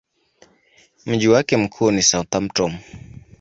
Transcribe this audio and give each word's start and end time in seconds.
Mji 1.05 1.27
wake 1.27 1.57
mkuu 1.57 1.91
ni 1.91 2.01
Southampton. 2.01 2.77